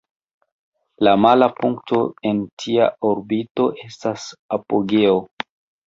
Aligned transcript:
La 1.07 1.13
mala 1.25 1.49
punkto 1.59 2.01
en 2.31 2.41
tia 2.65 2.89
orbito 3.13 3.71
estas 3.87 4.29
"apogeo". 4.61 5.25